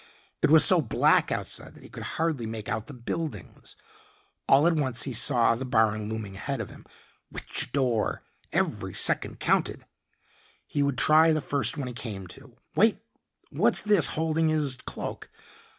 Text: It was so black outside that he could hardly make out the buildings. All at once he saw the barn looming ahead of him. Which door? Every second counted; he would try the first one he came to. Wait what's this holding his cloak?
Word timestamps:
It 0.41 0.49
was 0.49 0.65
so 0.65 0.81
black 0.81 1.31
outside 1.31 1.75
that 1.75 1.83
he 1.83 1.89
could 1.89 2.01
hardly 2.17 2.47
make 2.47 2.67
out 2.67 2.87
the 2.87 2.93
buildings. 2.95 3.75
All 4.49 4.65
at 4.65 4.73
once 4.73 5.03
he 5.03 5.13
saw 5.13 5.53
the 5.53 5.63
barn 5.63 6.09
looming 6.09 6.35
ahead 6.37 6.59
of 6.59 6.71
him. 6.71 6.87
Which 7.29 7.71
door? 7.71 8.23
Every 8.51 8.95
second 8.95 9.39
counted; 9.39 9.85
he 10.65 10.81
would 10.81 10.97
try 10.97 11.31
the 11.33 11.39
first 11.39 11.77
one 11.77 11.85
he 11.87 11.93
came 11.93 12.25
to. 12.29 12.57
Wait 12.75 12.97
what's 13.51 13.83
this 13.83 14.07
holding 14.17 14.49
his 14.49 14.75
cloak? 14.85 15.29